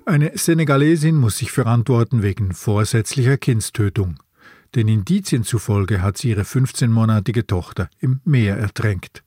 Eine 0.05 0.31
Senegalesin 0.35 1.15
muss 1.15 1.37
sich 1.37 1.51
verantworten 1.51 2.21
wegen 2.21 2.53
vorsätzlicher 2.53 3.37
Kindstötung. 3.37 4.19
Den 4.75 4.87
Indizien 4.87 5.43
zufolge 5.43 6.01
hat 6.01 6.17
sie 6.17 6.29
ihre 6.29 6.43
15-monatige 6.43 7.47
Tochter 7.47 7.89
im 7.99 8.21
Meer 8.23 8.57
ertränkt. 8.57 9.23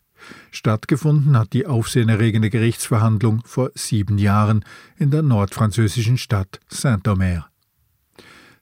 Stattgefunden 0.52 1.37
hat 1.37 1.52
die 1.52 1.66
aufsehenerregende 1.66 2.50
Gerichtsverhandlung 2.50 3.42
vor 3.45 3.73
sieben 3.75 4.19
Jahren 4.19 4.64
in 4.97 5.11
der 5.11 5.23
nordfranzösischen 5.23 6.16
Stadt 6.16 6.61
Saint-Omer. 6.69 7.50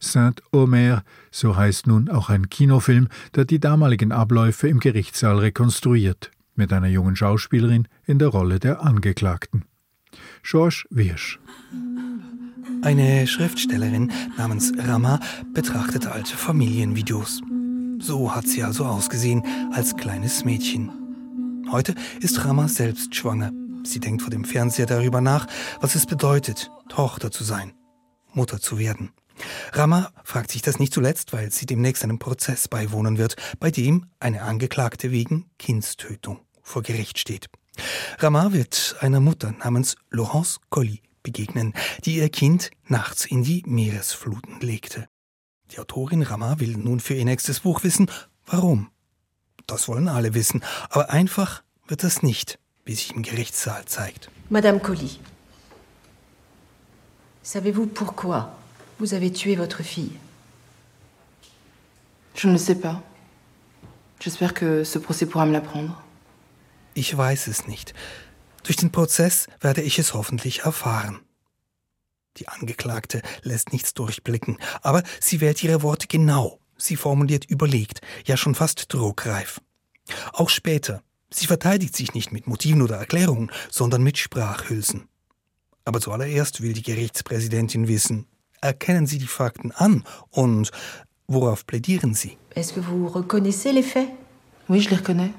Saint-Omer, 0.01 1.03
so 1.31 1.57
heißt 1.57 1.87
nun 1.87 2.09
auch 2.09 2.29
ein 2.29 2.49
Kinofilm, 2.49 3.09
der 3.35 3.45
die 3.45 3.59
damaligen 3.59 4.13
Abläufe 4.13 4.69
im 4.69 4.81
Gerichtssaal 4.81 5.39
rekonstruiert, 5.39 6.31
mit 6.55 6.73
einer 6.73 6.89
jungen 6.89 7.17
Schauspielerin 7.17 7.89
in 8.07 8.19
der 8.19 8.29
Rolle 8.29 8.61
der 8.61 8.83
Angeklagten. 8.83 9.65
Georges 10.43 10.85
Wirsch. 10.91 11.39
Eine 12.83 13.27
Schriftstellerin 13.27 14.13
namens 14.37 14.73
Rama 14.79 15.21
betrachtet 15.53 16.07
alte 16.07 16.37
Familienvideos. 16.37 17.43
So 17.99 18.35
hat 18.35 18.47
sie 18.47 18.63
also 18.63 18.85
ausgesehen 18.85 19.43
als 19.73 19.97
kleines 19.97 20.45
Mädchen. 20.45 20.91
Heute 21.71 21.95
ist 22.21 22.45
Rama 22.45 22.69
selbst 22.69 23.15
schwanger. 23.15 23.51
Sie 23.83 24.01
denkt 24.01 24.23
vor 24.23 24.31
dem 24.31 24.45
Fernseher 24.45 24.87
darüber 24.87 25.21
nach, 25.21 25.47
was 25.81 25.95
es 25.97 26.07
bedeutet, 26.07 26.71
Tochter 26.89 27.31
zu 27.31 27.43
sein, 27.43 27.73
Mutter 28.33 28.61
zu 28.61 28.79
werden. 28.79 29.11
Rama 29.73 30.13
fragt 30.25 30.51
sich 30.51 30.63
das 30.63 30.79
nicht 30.79 30.93
zuletzt, 30.93 31.33
weil 31.33 31.51
sie 31.51 31.67
demnächst 31.67 32.05
einem 32.05 32.19
Prozess 32.19 32.69
beiwohnen 32.69 33.19
wird, 33.19 33.37
bei 33.59 33.71
dem 33.71 34.07
eine 34.21 34.43
Angeklagte 34.43 35.11
wegen 35.11 35.51
Kindstötung 35.59 36.41
vor 36.63 36.83
Gericht 36.83 37.19
steht. 37.19 37.49
Rama 38.19 38.53
wird 38.53 38.97
einer 39.01 39.21
Mutter 39.21 39.53
namens 39.53 39.97
Laurence 40.11 40.59
Colli 40.71 41.03
begegnen, 41.23 41.75
die 42.05 42.17
ihr 42.17 42.29
Kind 42.29 42.71
nachts 42.87 43.25
in 43.25 43.43
die 43.43 43.63
Meeresfluten 43.67 44.61
legte. 44.61 45.09
Die 45.71 45.79
Autorin 45.79 46.23
Rama 46.23 46.61
will 46.61 46.77
nun 46.77 47.01
für 47.01 47.15
ihr 47.15 47.25
nächstes 47.25 47.61
Buch 47.61 47.85
wissen, 47.85 48.11
warum. 48.47 48.91
Das 49.67 49.87
wollen 49.87 50.09
alle 50.09 50.33
wissen, 50.33 50.65
aber 50.89 51.11
einfach 51.11 51.63
wird 51.87 52.03
das 52.03 52.23
nicht, 52.23 52.59
wie 52.85 52.95
sich 52.95 53.15
im 53.15 53.23
Gerichtssaal 53.23 53.85
zeigt. 53.85 54.31
Madame 54.49 54.81
Colli, 54.81 55.11
savez-vous 57.43 57.87
pourquoi 57.87 58.51
vous 58.99 59.15
avez 59.15 59.33
tué 59.33 59.57
votre 59.57 59.83
fille 59.83 60.13
Je 62.35 62.47
ne 62.47 62.53
le 62.53 62.59
sais 62.59 62.75
pas. 62.75 63.03
J'espère 64.21 64.55
que 64.55 64.85
ce 64.85 64.99
procès 64.99 65.27
pourra 65.27 65.47
me 65.47 65.53
l'apprendre. 65.53 66.03
Ich 66.95 67.17
weiß 67.17 67.49
es 67.49 67.67
nicht. 67.69 67.95
Durch 68.65 68.77
den 68.77 68.91
Prozess 68.91 69.47
werde 69.61 69.83
ich 69.83 69.99
es 69.99 70.15
hoffentlich 70.15 70.61
erfahren. 70.61 71.21
Die 72.37 72.49
Angeklagte 72.49 73.23
lässt 73.43 73.73
nichts 73.73 73.95
durchblicken, 73.95 74.59
aber 74.83 75.03
sie 75.21 75.41
wählt 75.41 75.63
ihre 75.63 75.83
Worte 75.83 76.07
genau. 76.07 76.59
Sie 76.77 76.97
formuliert 76.97 77.45
überlegt, 77.45 78.01
ja 78.25 78.37
schon 78.37 78.55
fast 78.55 78.93
druckreif. 78.93 79.61
Auch 80.33 80.49
später. 80.49 81.03
Sie 81.31 81.47
verteidigt 81.47 81.95
sich 81.95 82.15
nicht 82.15 82.33
mit 82.33 82.47
Motiven 82.47 82.83
oder 82.83 82.97
Erklärungen, 82.97 83.51
sondern 83.71 84.03
mit 84.03 84.19
Sprachhülsen. 84.19 85.09
Aber 85.85 86.01
zuallererst 86.01 86.63
will 86.63 86.73
die 86.73 86.83
Gerichtspräsidentin 86.83 87.89
wissen, 87.89 88.27
erkennen 88.61 89.07
Sie 89.07 89.19
die 89.19 89.27
Fakten 89.27 89.73
an 89.73 90.05
und 90.31 90.71
worauf 91.27 91.67
plädieren 91.67 92.15
Sie? 92.15 92.37
Est-ce 92.55 92.73
que 92.73 92.81
vous 92.81 93.09
reconnaissez 93.09 93.73
les 93.73 93.83
faits 93.83 94.09
Oui, 94.69 94.81
je 94.81 94.91
les 94.91 94.97
reconnais. 94.97 95.33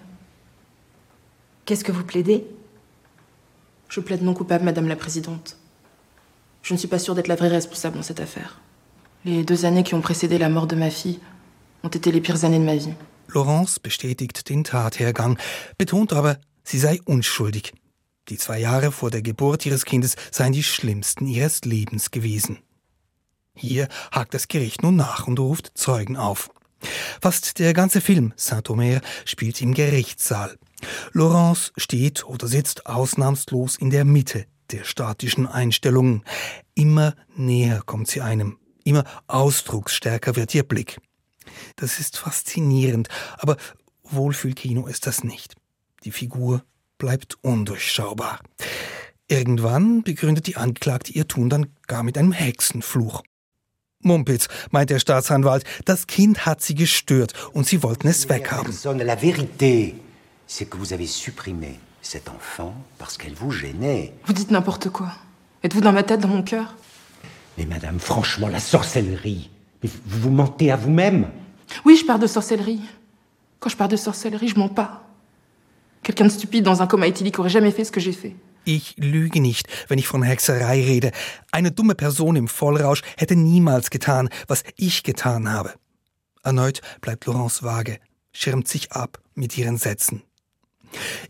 Qu'est-ce 1.65 1.83
que 1.83 1.91
vous 1.91 2.03
plaidez 2.03 2.45
Je 3.89 3.99
plaide 3.99 4.23
non 4.23 4.33
coupable, 4.33 4.65
Madame 4.65 4.87
la 4.87 4.95
Présidente. 4.95 5.57
Je 6.61 6.73
ne 6.73 6.79
suis 6.79 6.87
pas 6.87 6.99
sûre 6.99 7.15
d'être 7.15 7.27
la 7.27 7.35
vraie 7.35 7.47
responsable 7.47 7.97
dans 7.97 8.03
cette 8.03 8.19
affaire. 8.19 8.61
Les 9.25 9.43
deux 9.43 9.65
années 9.65 9.83
qui 9.83 9.95
ont 9.95 10.01
précédé 10.01 10.37
la 10.37 10.49
mort 10.49 10.67
de 10.67 10.75
ma 10.75 10.89
fille 10.89 11.19
ont 11.83 11.89
été 11.89 12.11
les 12.11 12.21
pires 12.21 12.45
années 12.45 12.59
de 12.59 12.63
ma 12.63 12.75
vie. 12.75 12.93
Laurence 13.27 13.79
bestätigt 13.79 14.49
den 14.49 14.63
Tathergang, 14.63 15.37
betont 15.77 16.13
aber, 16.13 16.37
sie 16.63 16.79
sei 16.79 16.99
unschuldig. 17.05 17.73
Die 18.29 18.37
zwei 18.37 18.59
Jahre 18.59 18.91
vor 18.91 19.11
der 19.11 19.21
Geburt 19.21 19.65
ihres 19.65 19.85
Kindes 19.85 20.15
seien 20.31 20.51
die 20.51 20.63
schlimmsten 20.63 21.27
ihres 21.27 21.61
Lebens 21.65 22.11
gewesen. 22.11 22.59
Hier 23.59 23.89
hakt 24.13 24.33
das 24.33 24.47
Gericht 24.47 24.83
nun 24.83 24.95
nach 24.95 25.27
und 25.27 25.37
ruft 25.37 25.71
Zeugen 25.73 26.15
auf. 26.15 26.49
Fast 27.21 27.59
der 27.59 27.73
ganze 27.73 27.99
Film 27.99 28.31
Saint-Omer 28.37 29.01
spielt 29.25 29.61
im 29.61 29.73
Gerichtssaal. 29.73 30.57
Laurence 31.11 31.73
steht 31.75 32.23
oder 32.23 32.47
sitzt 32.47 32.85
ausnahmslos 32.85 33.75
in 33.75 33.89
der 33.89 34.05
Mitte 34.05 34.45
der 34.71 34.85
statischen 34.85 35.45
Einstellungen. 35.45 36.23
Immer 36.73 37.15
näher 37.35 37.81
kommt 37.85 38.07
sie 38.07 38.21
einem, 38.21 38.57
immer 38.85 39.03
ausdrucksstärker 39.27 40.37
wird 40.37 40.55
ihr 40.55 40.63
Blick. 40.63 41.01
Das 41.75 41.99
ist 41.99 42.17
faszinierend, 42.17 43.09
aber 43.39 43.57
Wohlfühlkino 44.03 44.87
ist 44.87 45.05
das 45.05 45.25
nicht. 45.25 45.55
Die 46.05 46.11
Figur 46.11 46.63
bleibt 46.97 47.35
undurchschaubar. 47.41 48.39
Irgendwann 49.27 50.01
begründet 50.03 50.47
die 50.47 50.55
Anklagte 50.55 51.11
ihr 51.11 51.27
Tun 51.27 51.49
dann 51.49 51.75
gar 51.87 52.03
mit 52.03 52.17
einem 52.17 52.31
Hexenfluch. 52.31 53.21
Mumpitz, 54.01 54.47
meint 54.71 54.89
der 54.89 54.99
Staatsanwalt, 54.99 55.65
das 55.83 56.07
Kind 56.07 56.45
hat 56.45 56.61
sie 56.61 56.73
gestört 56.73 57.33
und 57.53 57.67
sie 57.67 57.83
wollten 57.83 58.07
es 58.07 58.29
weghaben. 58.29 58.73
La 59.05 59.15
vérité, 59.15 59.95
c'est 60.47 60.69
que 60.69 60.77
vous 60.77 60.93
avez 60.93 61.05
supprimé 61.05 61.79
cet 62.01 62.29
enfant 62.29 62.73
parce 62.97 63.17
qu'elle 63.17 63.33
vous 63.33 63.51
gênait. 63.51 64.13
Vous 64.25 64.31
dites 64.31 64.51
n'importe 64.51 64.89
quoi. 64.89 65.11
Êtes-vous 65.63 65.81
dans 65.81 65.91
ma 65.91 66.03
tête, 66.03 66.21
dans 66.21 66.29
mon 66.29 66.43
cœur? 66.43 66.75
Mais 67.57 67.65
madame, 67.65 67.99
franchement, 67.99 68.47
la 68.47 68.61
sorcellerie. 68.61 69.49
Vous 69.83 69.89
vous 70.05 70.31
mentez 70.31 70.71
à 70.71 70.77
vous-même. 70.77 71.27
Oui, 71.83 71.97
je 71.97 72.05
parle 72.05 72.21
de 72.21 72.27
sorcellerie. 72.27 72.81
Quand 73.59 73.69
je 73.69 73.75
parle 73.75 73.91
de 73.91 73.97
sorcellerie, 73.97 74.47
je 74.47 74.57
mens 74.57 74.69
pas. 74.69 75.09
Quelqu'un 76.03 76.25
de 76.25 76.29
stupide 76.29 76.63
dans 76.63 76.81
un 76.81 76.87
coma 76.87 77.07
éthylique 77.07 77.37
aurait 77.37 77.49
jamais 77.49 77.71
fait 77.71 77.83
ce 77.83 77.91
que 77.91 77.99
j'ai 77.99 78.13
fait. 78.13 78.33
Ich 78.71 78.93
lüge 78.97 79.41
nicht, 79.41 79.67
wenn 79.87 79.97
ich 79.97 80.05
von 80.05 80.21
Hexerei 80.21 80.83
rede. 80.83 81.11
Eine 81.51 81.71
dumme 81.71 81.95
Person 81.95 82.35
im 82.35 82.47
Vollrausch 82.47 83.01
hätte 83.17 83.35
niemals 83.35 83.89
getan, 83.89 84.29
was 84.47 84.63
ich 84.75 85.01
getan 85.01 85.51
habe. 85.51 85.73
Erneut 86.43 86.81
bleibt 87.01 87.25
Laurence 87.25 87.63
vage, 87.63 87.97
schirmt 88.31 88.67
sich 88.67 88.91
ab 88.91 89.23
mit 89.33 89.57
ihren 89.57 89.79
Sätzen. 89.79 90.21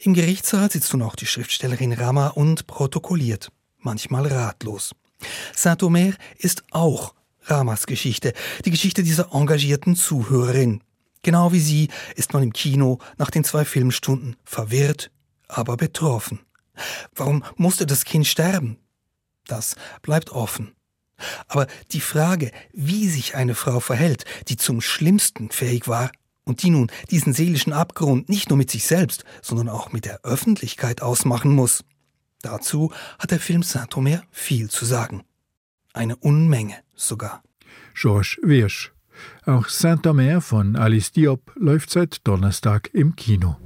Im 0.02 0.16
Gerichtssaal 0.16 0.70
sitzt 0.70 0.92
nun 0.92 1.02
auch 1.02 1.16
die 1.16 1.28
Schriftstellerin 1.28 1.94
Rama 1.94 2.28
und 2.28 2.68
protokolliert, 2.68 3.54
manchmal 3.78 4.28
ratlos. 4.28 4.92
Saint-Omer 5.56 6.16
ist 6.40 6.66
auch 6.72 7.14
Ramas 7.44 7.88
Geschichte, 7.88 8.34
die 8.66 8.72
Geschichte 8.72 9.02
dieser 9.02 9.34
engagierten 9.34 9.96
Zuhörerin. 9.96 10.84
Genau 11.22 11.54
wie 11.54 11.62
sie 11.62 11.88
ist 12.18 12.34
man 12.34 12.44
im 12.44 12.52
Kino 12.52 13.00
nach 13.18 13.30
den 13.30 13.46
zwei 13.46 13.64
Filmstunden 13.64 14.36
verwirrt, 14.44 15.10
aber 15.48 15.78
betroffen. 15.78 16.42
Warum 17.16 17.44
musste 17.56 17.86
das 17.86 18.06
Kind 18.06 18.28
sterben? 18.28 18.78
Das 19.46 19.76
bleibt 20.02 20.32
offen. 20.32 20.76
Aber 21.48 21.68
die 21.92 22.02
Frage, 22.02 22.52
wie 22.74 23.08
sich 23.08 23.36
eine 23.36 23.56
Frau 23.56 23.80
verhält, 23.80 24.26
die 24.48 24.58
zum 24.58 24.82
Schlimmsten 24.82 25.52
fähig 25.52 25.88
war 25.88 26.12
und 26.46 26.64
die 26.64 26.70
nun 26.70 26.92
diesen 27.12 27.34
seelischen 27.34 27.74
Abgrund 27.74 28.30
nicht 28.30 28.50
nur 28.50 28.58
mit 28.58 28.72
sich 28.72 28.86
selbst, 28.86 29.24
sondern 29.42 29.70
auch 29.70 29.92
mit 29.92 30.06
der 30.06 30.22
Öffentlichkeit 30.24 31.02
ausmachen 31.02 31.54
muss, 31.54 31.84
dazu 32.42 32.92
hat 33.18 33.32
der 33.32 33.40
Film 33.40 33.64
Saint-Omer 33.64 34.24
viel 34.32 34.70
zu 34.70 34.86
sagen. 34.86 35.24
Eine 35.94 36.16
Unmenge 36.16 36.76
sogar. 36.96 37.44
Georges 37.96 38.38
Wirsch. 38.42 38.94
Auch 39.46 39.68
Saint-Omer 39.68 40.40
von 40.40 40.76
Alice 40.76 41.12
Diop 41.12 41.52
läuft 41.56 41.90
seit 41.90 42.26
Donnerstag 42.26 42.90
im 42.94 43.16
Kino. 43.16 43.58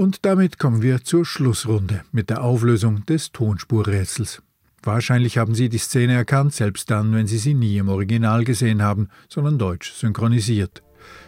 Und 0.00 0.24
damit 0.24 0.58
kommen 0.58 0.80
wir 0.80 1.04
zur 1.04 1.26
Schlussrunde 1.26 2.00
mit 2.10 2.30
der 2.30 2.42
Auflösung 2.42 3.04
des 3.04 3.32
Tonspurrätsels. 3.32 4.40
Wahrscheinlich 4.82 5.36
haben 5.36 5.54
Sie 5.54 5.68
die 5.68 5.76
Szene 5.76 6.14
erkannt, 6.14 6.54
selbst 6.54 6.90
dann, 6.90 7.12
wenn 7.12 7.26
Sie 7.26 7.36
sie 7.36 7.52
nie 7.52 7.76
im 7.76 7.90
Original 7.90 8.44
gesehen 8.44 8.80
haben, 8.80 9.10
sondern 9.28 9.58
deutsch 9.58 9.92
synchronisiert. 9.92 10.82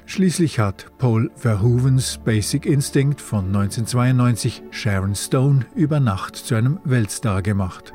Schließlich 0.07 0.59
hat 0.59 0.87
Paul 0.97 1.31
Verhoevens 1.37 2.19
Basic 2.25 2.65
Instinct 2.65 3.21
von 3.21 3.45
1992 3.45 4.63
Sharon 4.71 5.15
Stone 5.15 5.67
über 5.77 6.01
Nacht 6.01 6.37
zu 6.37 6.55
einem 6.55 6.79
Weltstar 6.85 7.43
gemacht. 7.43 7.93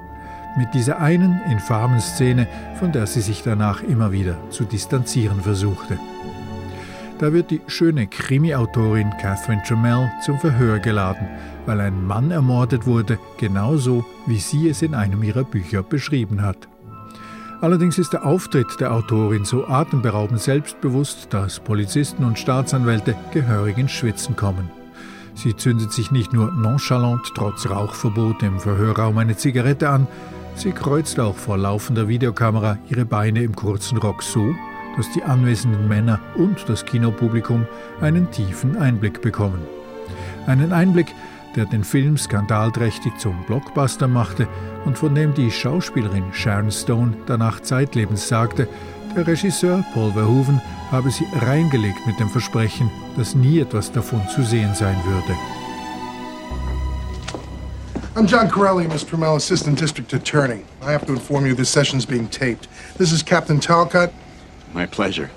Mit 0.59 0.75
dieser 0.75 0.99
einen 0.99 1.41
infamen 1.51 2.01
Szene, 2.01 2.47
von 2.77 2.91
der 2.91 3.07
sie 3.07 3.21
sich 3.21 3.41
danach 3.41 3.81
immer 3.81 4.11
wieder 4.11 4.37
zu 4.51 4.63
distanzieren 4.63 5.41
versuchte. 5.41 5.97
Da 7.19 7.33
wird 7.33 7.49
die 7.49 7.61
schöne 7.65 8.05
Krimi-Autorin 8.05 9.09
Catherine 9.19 9.63
Trammell 9.67 10.11
zum 10.23 10.39
Verhör 10.39 10.77
geladen, 10.77 11.27
weil 11.65 11.81
ein 11.81 12.05
Mann 12.05 12.29
ermordet 12.29 12.85
wurde, 12.85 13.17
genauso 13.39 14.05
wie 14.27 14.37
sie 14.37 14.69
es 14.69 14.83
in 14.83 14.93
einem 14.93 15.23
ihrer 15.23 15.43
Bücher 15.43 15.81
beschrieben 15.81 16.43
hat. 16.43 16.67
Allerdings 17.59 17.97
ist 17.97 18.13
der 18.13 18.23
Auftritt 18.23 18.79
der 18.79 18.93
Autorin 18.93 19.45
so 19.45 19.67
atemberaubend 19.67 20.39
selbstbewusst, 20.39 21.33
dass 21.33 21.59
Polizisten 21.59 22.23
und 22.23 22.37
Staatsanwälte 22.37 23.15
gehörig 23.33 23.79
ins 23.79 23.93
Schwitzen 23.93 24.35
kommen. 24.35 24.69
Sie 25.33 25.55
zündet 25.55 25.91
sich 25.91 26.11
nicht 26.11 26.33
nur 26.33 26.51
nonchalant 26.51 27.31
trotz 27.33 27.67
Rauchverbot 27.67 28.43
im 28.43 28.59
Verhörraum 28.59 29.17
eine 29.17 29.37
Zigarette 29.37 29.89
an, 29.89 30.05
sie 30.53 30.71
kreuzt 30.71 31.19
auch 31.19 31.35
vor 31.35 31.57
laufender 31.57 32.07
Videokamera 32.07 32.77
ihre 32.89 33.05
Beine 33.05 33.41
im 33.41 33.55
kurzen 33.55 33.97
Rock 33.97 34.21
so, 34.21 34.53
dass 34.97 35.09
die 35.11 35.23
anwesenden 35.23 35.87
Männer 35.87 36.19
und 36.35 36.67
das 36.67 36.85
Kinopublikum 36.85 37.65
einen 38.01 38.29
tiefen 38.31 38.77
Einblick 38.77 39.21
bekommen. 39.21 39.61
Einen 40.47 40.73
Einblick, 40.73 41.13
der 41.55 41.65
den 41.65 41.83
Film 41.83 42.17
skandalträchtig 42.17 43.17
zum 43.17 43.43
Blockbuster 43.45 44.07
machte 44.07 44.47
und 44.85 44.97
von 44.97 45.15
dem 45.15 45.33
die 45.33 45.51
Schauspielerin 45.51 46.33
Sharon 46.33 46.71
Stone 46.71 47.13
danach 47.25 47.61
zeitlebens 47.61 48.27
sagte, 48.27 48.67
der 49.15 49.25
Regisseur 49.25 49.83
Paul 49.93 50.11
Verhoeven 50.11 50.61
habe 50.91 51.09
sie 51.09 51.25
reingelegt 51.41 52.05
mit 52.05 52.19
dem 52.19 52.29
Versprechen, 52.29 52.91
dass 53.15 53.35
nie 53.35 53.59
etwas 53.59 53.91
davon 53.91 54.21
zu 54.27 54.43
sehen 54.43 54.75
sein 54.75 54.97
würde. 55.05 55.37
I'm 58.15 58.25
John 58.25 58.49
Corelli, 58.49 58.87
Mr. 58.87 59.09
Trammell, 59.09 59.35
Assistant 59.35 59.79
District 59.79 60.11
Attorney. 60.11 60.65
I 60.81 60.91
have 60.91 61.05
to 61.05 61.13
inform 61.13 61.45
you 61.45 61.53
this 61.53 61.69
session's 61.69 62.05
being 62.05 62.27
taped. 62.29 62.67
This 62.97 63.11
is 63.11 63.23
Captain 63.23 63.59
Talcott. 63.59 64.11
My 64.73 64.85
pleasure. 64.85 65.29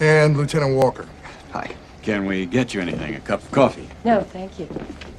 And 0.00 0.36
Lieutenant 0.36 0.76
Walker. 0.76 1.06
Hi. 1.52 1.74
Can 2.02 2.26
we 2.26 2.46
get 2.46 2.74
you 2.74 2.80
anything? 2.80 3.14
A 3.14 3.20
cup 3.20 3.42
of 3.42 3.50
coffee? 3.50 3.88
No, 4.04 4.20
thank 4.20 4.58
you. 4.58 4.68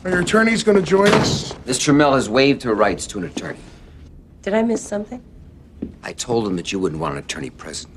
Are 0.03 0.10
your 0.10 0.21
attorneys 0.21 0.63
going 0.63 0.77
to 0.77 0.83
join 0.83 1.10
us? 1.10 1.53
Miss 1.65 1.79
Trammell 1.79 2.13
has 2.13 2.29
waived 2.29 2.63
her 2.63 2.73
rights 2.73 3.07
to 3.07 3.17
an 3.17 3.25
attorney. 3.25 3.60
Did 4.41 4.53
I 4.53 4.62
miss 4.62 4.81
something? 4.81 5.21
I 6.03 6.13
told 6.13 6.47
him 6.47 6.55
that 6.55 6.71
you 6.71 6.79
wouldn't 6.79 7.01
want 7.01 7.13
an 7.13 7.19
attorney 7.19 7.49
present. 7.49 7.93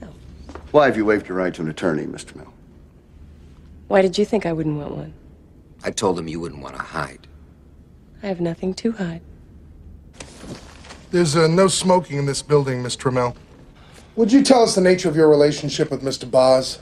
No. 0.00 0.08
Why 0.70 0.86
have 0.86 0.96
you 0.96 1.04
waived 1.04 1.28
your 1.28 1.36
right 1.36 1.52
to 1.54 1.62
an 1.62 1.68
attorney, 1.68 2.06
Mr. 2.06 2.34
Mill? 2.36 2.52
Why 3.88 4.00
did 4.00 4.16
you 4.16 4.24
think 4.24 4.46
I 4.46 4.52
wouldn't 4.52 4.78
want 4.78 4.92
one? 4.92 5.12
I 5.84 5.90
told 5.90 6.18
him 6.18 6.28
you 6.28 6.40
wouldn't 6.40 6.62
want 6.62 6.76
to 6.76 6.82
hide. 6.82 7.26
I 8.22 8.26
have 8.26 8.40
nothing 8.40 8.74
to 8.74 8.92
hide. 8.92 9.20
There's 11.10 11.36
uh, 11.36 11.46
no 11.46 11.68
smoking 11.68 12.18
in 12.18 12.26
this 12.26 12.42
building, 12.42 12.82
Miss 12.82 12.96
Trammell. 12.96 13.34
Would 14.18 14.32
you 14.32 14.42
tell 14.42 14.64
us 14.64 14.74
the 14.74 14.80
nature 14.80 15.08
of 15.08 15.14
your 15.14 15.28
relationship 15.28 15.92
with 15.92 16.02
Mr. 16.02 16.28
Boz? 16.28 16.80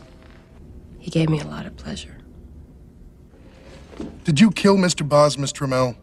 He 0.99 1.11
gave 1.11 1.29
me 1.29 1.38
a 1.38 1.44
lot 1.44 1.66
of 1.66 1.77
pleasure. 1.77 2.16
Did 4.25 4.40
you 4.40 4.51
kill 4.51 4.79
Mr. 4.79 5.07
Boz, 5.07 5.37
Miss 5.37 5.53
Trammell? 5.53 5.96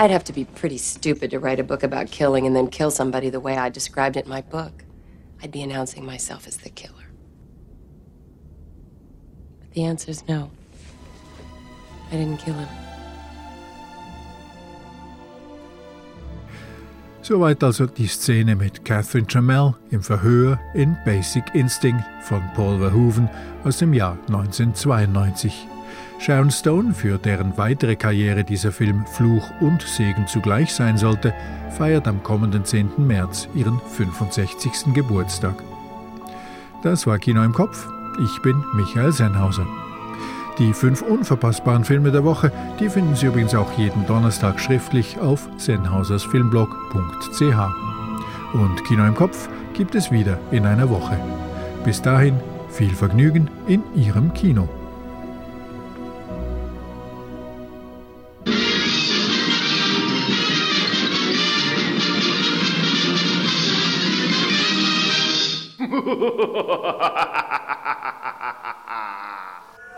I'd 0.00 0.10
have 0.10 0.24
to 0.24 0.32
be 0.32 0.46
pretty 0.46 0.78
stupid 0.78 1.30
to 1.30 1.38
write 1.38 1.60
a 1.60 1.62
book 1.62 1.84
about 1.84 2.10
killing 2.10 2.44
and 2.44 2.56
then 2.56 2.66
kill 2.66 2.90
somebody 2.90 3.30
the 3.30 3.38
way 3.38 3.56
I 3.56 3.68
described 3.68 4.16
it 4.16 4.24
in 4.24 4.30
my 4.30 4.40
book. 4.40 4.82
I'd 5.40 5.52
be 5.52 5.62
announcing 5.62 6.04
myself 6.04 6.48
as 6.48 6.56
the 6.56 6.70
killer. 6.70 7.06
But 9.60 9.70
the 9.74 9.84
answer's 9.84 10.26
no. 10.26 10.50
I 12.08 12.16
didn't 12.16 12.38
kill 12.38 12.54
him. 12.54 12.87
Soweit 17.28 17.62
also 17.62 17.84
die 17.84 18.06
Szene 18.06 18.56
mit 18.56 18.86
Catherine 18.86 19.26
Trammell 19.26 19.74
im 19.90 20.02
Verhör 20.02 20.58
in 20.72 20.96
Basic 21.04 21.44
Instinct 21.52 22.02
von 22.22 22.42
Paul 22.54 22.78
Verhoeven 22.78 23.28
aus 23.64 23.76
dem 23.76 23.92
Jahr 23.92 24.16
1992. 24.28 25.68
Sharon 26.20 26.50
Stone, 26.50 26.94
für 26.94 27.18
deren 27.18 27.58
weitere 27.58 27.96
Karriere 27.96 28.44
dieser 28.44 28.72
Film 28.72 29.04
Fluch 29.04 29.46
und 29.60 29.82
Segen 29.82 30.26
zugleich 30.26 30.72
sein 30.72 30.96
sollte, 30.96 31.34
feiert 31.76 32.08
am 32.08 32.22
kommenden 32.22 32.64
10. 32.64 32.92
März 32.96 33.46
ihren 33.54 33.78
65. 33.78 34.94
Geburtstag. 34.94 35.62
Das 36.82 37.06
war 37.06 37.18
Kino 37.18 37.44
im 37.44 37.52
Kopf. 37.52 37.86
Ich 38.24 38.40
bin 38.40 38.64
Michael 38.72 39.12
Sennhauser. 39.12 39.66
Die 40.58 40.74
fünf 40.74 41.02
unverpassbaren 41.02 41.84
Filme 41.84 42.10
der 42.10 42.24
Woche, 42.24 42.50
die 42.80 42.88
finden 42.88 43.14
Sie 43.14 43.26
übrigens 43.26 43.54
auch 43.54 43.70
jeden 43.78 44.04
Donnerstag 44.06 44.58
schriftlich 44.58 45.16
auf 45.20 45.48
sennhausersfilmblog.ch. 45.56 48.54
Und 48.54 48.84
Kino 48.84 49.04
im 49.04 49.14
Kopf 49.14 49.48
gibt 49.72 49.94
es 49.94 50.10
wieder 50.10 50.36
in 50.50 50.66
einer 50.66 50.90
Woche. 50.90 51.16
Bis 51.84 52.02
dahin 52.02 52.40
viel 52.70 52.90
Vergnügen 52.90 53.48
in 53.68 53.84
Ihrem 53.94 54.34
Kino. 54.34 54.68